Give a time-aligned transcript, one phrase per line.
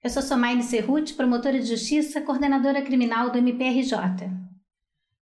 [0.00, 4.30] Eu sou Somaine Cerruti, promotora de justiça, coordenadora criminal do MPRJ.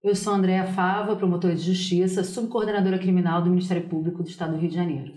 [0.04, 4.58] Eu sou Andréa Fava, promotora de justiça, subcoordenadora criminal do Ministério Público do Estado do
[4.58, 5.15] Rio de Janeiro.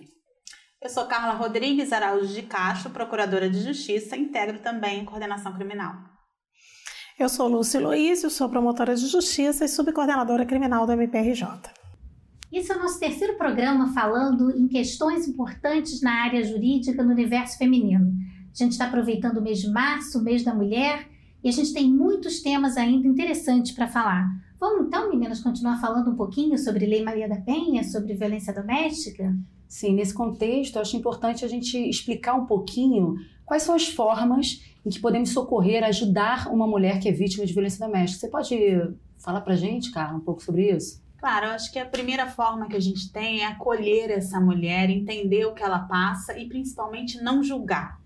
[0.81, 5.93] Eu sou Carla Rodrigues Araújo de Castro, procuradora de justiça, integro também coordenação criminal.
[7.19, 11.45] Eu sou Lúcia Luiz, sou promotora de justiça e subcoordenadora criminal do MPRJ.
[12.49, 17.57] Esse é o nosso terceiro programa falando em questões importantes na área jurídica no universo
[17.57, 18.09] feminino.
[18.59, 21.07] A gente está aproveitando o mês de março, o mês da mulher,
[21.41, 24.27] e a gente tem muitos temas ainda interessantes para falar.
[24.59, 29.33] Vamos então, meninas, continuar falando um pouquinho sobre Lei Maria da Penha, sobre violência doméstica?
[29.65, 34.89] Sim, nesse contexto, acho importante a gente explicar um pouquinho quais são as formas em
[34.89, 38.19] que podemos socorrer, ajudar uma mulher que é vítima de violência doméstica.
[38.19, 38.55] Você pode
[39.17, 41.01] falar para a gente, Carla, um pouco sobre isso?
[41.17, 44.89] Claro, eu acho que a primeira forma que a gente tem é acolher essa mulher,
[44.89, 47.98] entender o que ela passa e principalmente não julgar.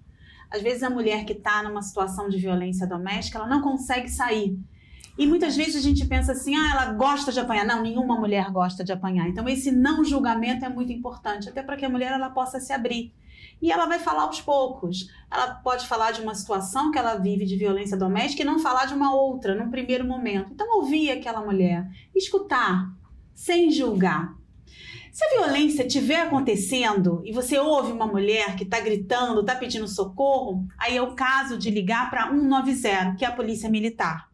[0.54, 4.56] Às vezes a mulher que está numa situação de violência doméstica, ela não consegue sair.
[5.18, 7.66] E muitas vezes a gente pensa assim, ah, ela gosta de apanhar.
[7.66, 9.28] Não, nenhuma mulher gosta de apanhar.
[9.28, 12.72] Então esse não julgamento é muito importante, até para que a mulher ela possa se
[12.72, 13.12] abrir.
[13.60, 15.10] E ela vai falar aos poucos.
[15.32, 18.86] Ela pode falar de uma situação que ela vive de violência doméstica e não falar
[18.86, 20.52] de uma outra num primeiro momento.
[20.52, 22.92] Então ouvir aquela mulher, escutar,
[23.34, 24.36] sem julgar.
[25.14, 29.88] Se a violência estiver acontecendo e você ouve uma mulher que está gritando, está pedindo
[29.88, 34.28] socorro, aí é o caso de ligar para 190, que é a polícia militar.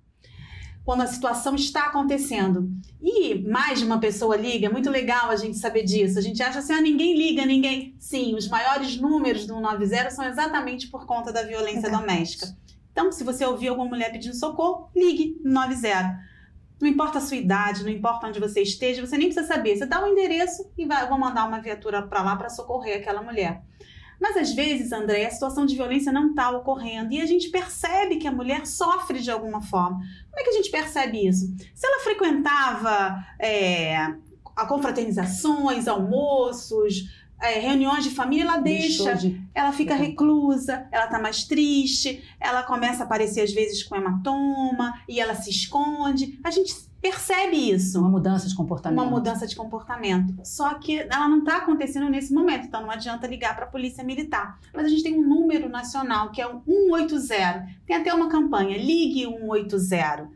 [0.86, 2.72] Quando a situação está acontecendo.
[3.02, 6.18] E mais de uma pessoa liga, é muito legal a gente saber disso.
[6.18, 7.94] A gente acha assim, ah, ninguém liga, ninguém.
[8.00, 12.56] Sim, os maiores números do 190 são exatamente por conta da violência doméstica.
[12.94, 16.29] Então, se você ouvir alguma mulher pedindo socorro, ligue 190.
[16.82, 19.78] Não importa a sua idade, não importa onde você esteja, você nem precisa saber.
[19.78, 22.98] Você dá o um endereço e vai, vou mandar uma viatura para lá para socorrer
[22.98, 23.62] aquela mulher.
[24.20, 28.18] Mas às vezes, André, a situação de violência não está ocorrendo e a gente percebe
[28.18, 29.98] que a mulher sofre de alguma forma.
[29.98, 31.48] Como é que a gente percebe isso?
[31.74, 34.14] Se ela frequentava é,
[34.68, 37.06] confraternizações, almoços,
[37.42, 39.42] é, reuniões de família, ela deixa, de...
[39.54, 44.94] ela fica reclusa, ela tá mais triste, ela começa a aparecer às vezes com hematoma
[45.08, 46.40] e ela se esconde.
[46.44, 48.00] A gente percebe isso.
[48.00, 49.02] Uma mudança de comportamento.
[49.02, 50.36] Uma mudança de comportamento.
[50.44, 54.04] Só que ela não está acontecendo nesse momento, então não adianta ligar para a polícia
[54.04, 54.60] militar.
[54.74, 57.68] Mas a gente tem um número nacional que é o 180.
[57.86, 60.30] Tem até uma campanha, ligue 180.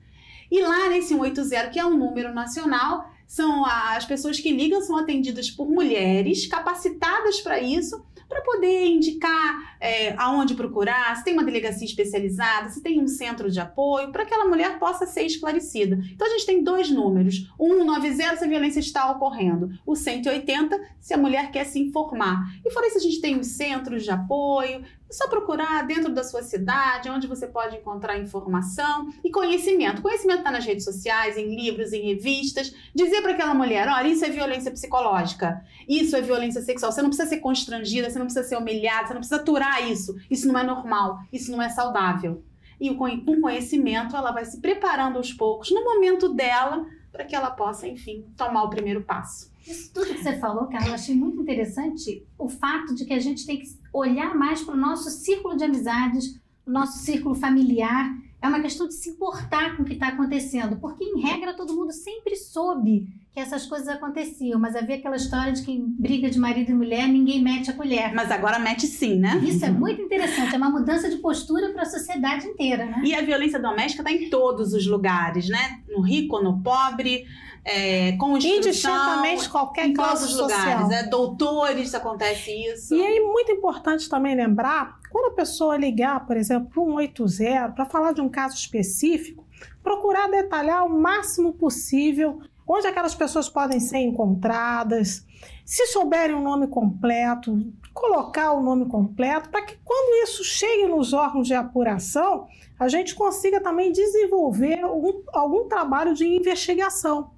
[0.49, 4.97] E lá nesse 180, que é um número nacional, são as pessoas que ligam são
[4.97, 8.03] atendidas por mulheres capacitadas para isso,
[8.33, 13.51] para poder indicar é, aonde procurar, se tem uma delegacia especializada, se tem um centro
[13.51, 15.99] de apoio, para que aquela mulher possa ser esclarecida.
[16.11, 20.79] Então a gente tem dois números: o 190 se a violência está ocorrendo, o 180
[20.99, 22.43] se a mulher quer se informar.
[22.65, 26.23] E fora isso, a gente tem os centros de apoio, é só procurar dentro da
[26.23, 30.01] sua cidade, onde você pode encontrar informação e conhecimento.
[30.01, 32.73] Conhecimento está nas redes sociais, em livros, em revistas.
[32.95, 36.91] Dizer para aquela mulher: olha, isso é violência psicológica, isso é violência sexual.
[36.91, 40.15] Você não precisa ser constrangida, você não precisa ser humilhada, você não precisa aturar isso.
[40.29, 42.43] Isso não é normal, isso não é saudável.
[42.79, 47.51] E com conhecimento, ela vai se preparando aos poucos, no momento dela, para que ela
[47.51, 49.52] possa, enfim, tomar o primeiro passo.
[49.65, 53.19] Isso tudo que você falou, Carla, eu achei muito interessante o fato de que a
[53.19, 58.13] gente tem que olhar mais para o nosso círculo de amizades, o nosso círculo familiar.
[58.41, 61.73] É uma questão de se importar com o que está acontecendo, porque em regra todo
[61.73, 66.29] mundo sempre soube que essas coisas aconteciam, mas havia aquela história de que em briga
[66.29, 68.13] de marido e mulher ninguém mete a colher.
[68.13, 69.41] Mas agora mete sim, né?
[69.43, 73.01] Isso é muito interessante, é uma mudança de postura para a sociedade inteira, né?
[73.03, 75.79] E a violência doméstica está em todos os lugares, né?
[75.89, 77.25] No rico, no pobre,
[77.65, 78.57] é, com instrução.
[78.57, 80.91] Indistintamente qualquer em classe todos os lugares.
[80.91, 82.93] É, doutores, acontece isso.
[82.93, 87.69] E é muito importante também lembrar, quando a pessoa ligar, por exemplo, para um 180,
[87.69, 89.43] para falar de um caso específico,
[89.81, 95.25] procurar detalhar o máximo possível onde aquelas pessoas podem ser encontradas,
[95.65, 97.57] se souberem o nome completo,
[97.93, 102.47] colocar o nome completo, para que quando isso chegue nos órgãos de apuração,
[102.79, 107.31] a gente consiga também desenvolver um, algum trabalho de investigação.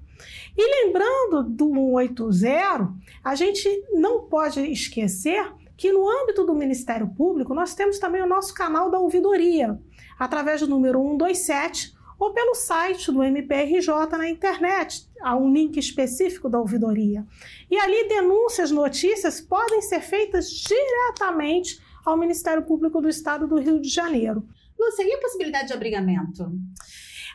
[0.58, 7.54] E lembrando do 180, a gente não pode esquecer que no âmbito do Ministério Público
[7.54, 9.78] nós temos também o nosso canal da ouvidoria,
[10.18, 16.50] através do número 127 ou pelo site do MPRJ na internet, há um link específico
[16.50, 17.26] da ouvidoria.
[17.70, 23.80] E ali denúncias, notícias podem ser feitas diretamente ao Ministério Público do Estado do Rio
[23.80, 24.48] de Janeiro.
[24.78, 26.52] Lúcia, e a possibilidade de abrigamento?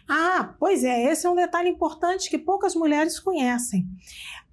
[0.08, 3.86] Ah, pois é, esse é um detalhe importante que poucas mulheres conhecem.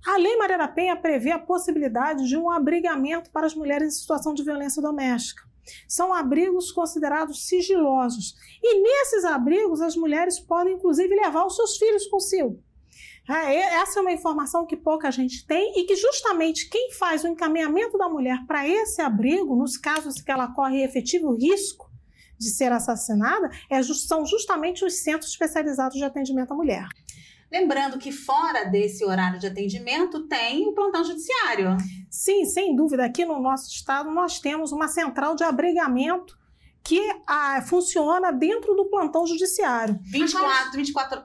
[0.05, 3.99] A Lei Maria da Penha prevê a possibilidade de um abrigamento para as mulheres em
[3.99, 5.43] situação de violência doméstica.
[5.87, 8.35] São abrigos considerados sigilosos.
[8.61, 12.61] E nesses abrigos, as mulheres podem, inclusive, levar os seus filhos consigo.
[13.29, 17.27] É, essa é uma informação que pouca gente tem e que justamente quem faz o
[17.27, 21.91] encaminhamento da mulher para esse abrigo, nos casos que ela corre efetivo risco
[22.39, 26.87] de ser assassinada, é, são justamente os centros especializados de atendimento à mulher.
[27.51, 31.77] Lembrando que fora desse horário de atendimento tem o plantão judiciário.
[32.09, 33.05] Sim, sem dúvida.
[33.05, 36.37] Aqui no nosso estado nós temos uma central de abrigamento
[36.83, 39.99] que ah, funciona dentro do plantão judiciário.
[40.03, 41.23] 24, 24,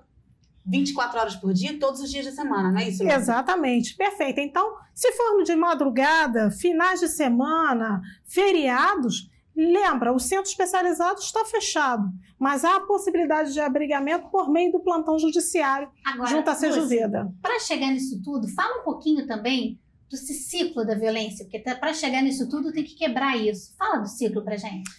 [0.66, 3.02] 24 horas por dia, todos os dias da semana, não é isso?
[3.02, 4.40] Exatamente, perfeito.
[4.40, 12.10] Então, se formos de madrugada, finais de semana, feriados, Lembra, o centro especializado está fechado,
[12.38, 17.32] mas há a possibilidade de abrigamento por meio do plantão judiciário Agora, junto à Sejuveda.
[17.42, 19.78] Para chegar nisso tudo, fala um pouquinho também
[20.10, 23.74] do ciclo da violência, porque para chegar nisso tudo tem que quebrar isso.
[23.76, 24.90] Fala do ciclo para gente.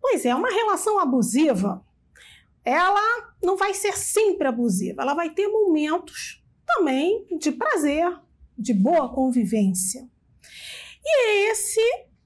[0.00, 1.84] Pois é, uma relação abusiva,
[2.62, 8.18] ela não vai ser sempre abusiva, ela vai ter momentos também de prazer,
[8.56, 10.08] de boa convivência.
[11.04, 11.80] E esse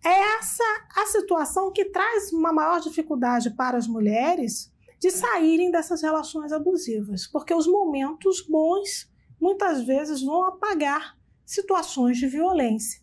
[0.08, 0.64] é essa
[0.96, 7.26] a situação que traz uma maior dificuldade para as mulheres de saírem dessas relações abusivas,
[7.26, 9.10] porque os momentos bons
[9.40, 13.00] muitas vezes vão apagar situações de violência.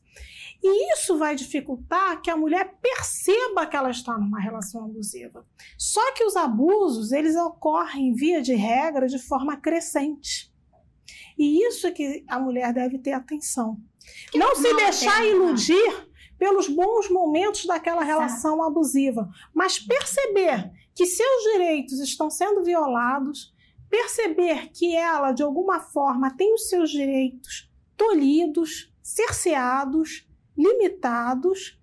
[0.63, 5.45] E isso vai dificultar que a mulher perceba que ela está numa relação abusiva.
[5.77, 10.51] Só que os abusos, eles ocorrem via de regra de forma crescente.
[11.37, 13.77] E isso é que a mulher deve ter atenção.
[14.31, 21.43] Que não se deixar iludir pelos bons momentos daquela relação abusiva, mas perceber que seus
[21.53, 23.53] direitos estão sendo violados,
[23.89, 30.27] perceber que ela, de alguma forma, tem os seus direitos tolhidos, cerceados,
[30.57, 31.79] limitados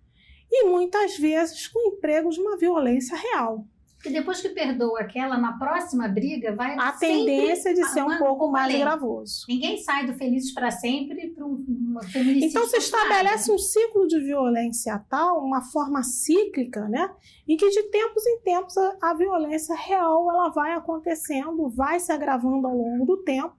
[0.51, 3.67] e muitas vezes com emprego de uma violência real.
[4.05, 8.51] E depois que perdoa aquela, na próxima briga vai A tendência de ser um pouco
[8.51, 9.45] mais gravoso.
[9.49, 11.65] Ninguém sai do felizes para sempre para um
[12.11, 12.49] feminicídio.
[12.49, 17.15] Então se estabelece um ciclo de violência tal, uma forma cíclica, né?
[17.47, 22.11] Em que de tempos em tempos a, a violência real ela vai acontecendo, vai se
[22.11, 23.55] agravando ao longo do tempo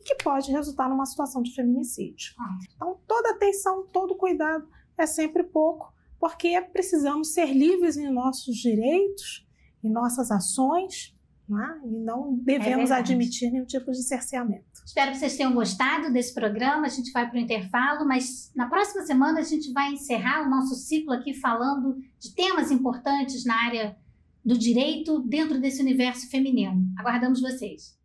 [0.00, 2.34] e que pode resultar numa situação de feminicídio.
[2.38, 2.58] Ah.
[2.74, 4.66] Então toda atenção, todo cuidado
[4.96, 9.41] é sempre pouco, porque precisamos ser livres em nossos direitos
[9.82, 11.14] em nossas ações
[11.48, 11.80] né?
[11.84, 14.64] e não devemos é admitir nenhum tipo de cerceamento.
[14.84, 16.86] Espero que vocês tenham gostado desse programa.
[16.86, 20.50] A gente vai para o intervalo, mas na próxima semana a gente vai encerrar o
[20.50, 23.96] nosso ciclo aqui falando de temas importantes na área
[24.44, 26.84] do direito dentro desse universo feminino.
[26.98, 27.96] Aguardamos vocês.